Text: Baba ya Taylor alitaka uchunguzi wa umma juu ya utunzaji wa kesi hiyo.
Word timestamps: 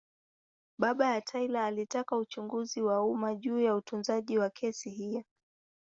Baba 0.77 1.05
ya 1.13 1.21
Taylor 1.21 1.61
alitaka 1.63 2.17
uchunguzi 2.17 2.81
wa 2.81 3.03
umma 3.03 3.35
juu 3.35 3.59
ya 3.59 3.75
utunzaji 3.75 4.37
wa 4.37 4.49
kesi 4.49 4.89
hiyo. 4.89 5.23